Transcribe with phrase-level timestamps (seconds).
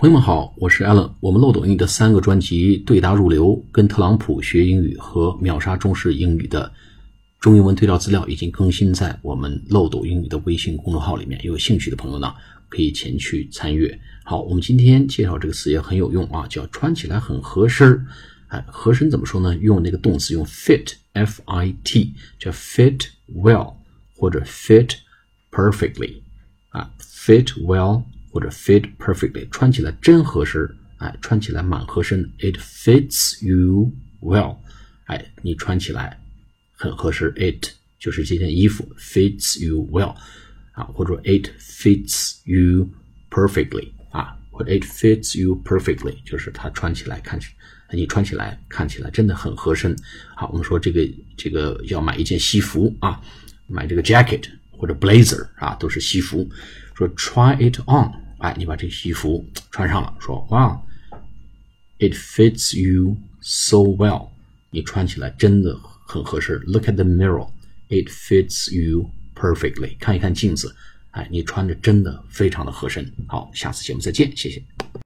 [0.00, 1.12] 朋友们好，我是 Allen。
[1.20, 6.72] 我们漏斗英语的三个专辑对答入流、跟特朗普学英语和秒杀中式英语的
[7.38, 11.38] 中英文对照资料已经更新在我们漏斗英语的微信公众号里面。
[11.44, 12.32] 有兴趣的朋友呢，
[12.70, 14.00] 可以前去参阅。
[14.24, 18.06] 好，我们今天介绍这个词也很有用啊，叫穿起来很合身。
[18.46, 19.54] 哎，合身怎么说呢？
[19.58, 23.04] 用那个动词用 fit，f i t，叫 fit
[23.34, 23.74] well
[24.16, 24.94] 或者 fit
[25.50, 26.22] perfectly
[26.70, 28.02] 啊，fit well。
[28.30, 30.68] 或者 fit perfectly，穿起来真合身，
[30.98, 32.22] 哎，穿起来蛮合身。
[32.38, 34.58] It fits you well，
[35.06, 36.20] 哎，你穿起来
[36.72, 37.32] 很合身。
[37.36, 40.14] It 就是这件衣服 fits you well，
[40.72, 42.88] 啊，或者 It fits you
[43.30, 47.48] perfectly，啊，或者 It fits you perfectly，就是它穿起来看起，
[47.92, 49.96] 你穿起来看起来真的很合身。
[50.36, 53.20] 好，我们说这个这个要买一件西服啊，
[53.66, 54.44] 买这个 jacket
[54.80, 56.48] 或者 blazer 啊，都是西服。
[56.94, 60.82] 说 try it on，哎，你把这西服穿上了，说哇
[61.98, 64.28] ，it fits you so well，
[64.70, 66.60] 你穿起来真的很合适。
[66.66, 70.74] Look at the mirror，it fits you perfectly，看一看镜子，
[71.10, 73.12] 哎，你穿着真的非常的合身。
[73.28, 74.62] 好，下次节目再见，谢谢。